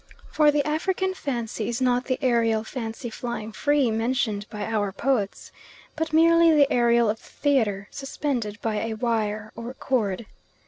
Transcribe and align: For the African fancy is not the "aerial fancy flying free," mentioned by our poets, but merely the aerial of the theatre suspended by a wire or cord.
For 0.31 0.49
the 0.49 0.65
African 0.67 1.13
fancy 1.13 1.69
is 1.69 1.79
not 1.79 2.05
the 2.05 2.17
"aerial 2.23 2.63
fancy 2.63 3.11
flying 3.11 3.51
free," 3.51 3.91
mentioned 3.91 4.49
by 4.49 4.65
our 4.65 4.91
poets, 4.91 5.51
but 5.95 6.11
merely 6.11 6.51
the 6.51 6.73
aerial 6.73 7.07
of 7.07 7.17
the 7.21 7.29
theatre 7.29 7.87
suspended 7.91 8.59
by 8.63 8.77
a 8.81 8.95
wire 8.95 9.51
or 9.55 9.75
cord. 9.75 10.25